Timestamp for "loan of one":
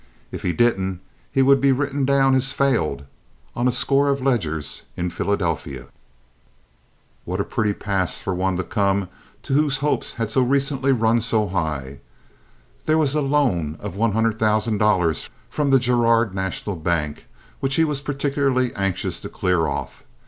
13.21-14.13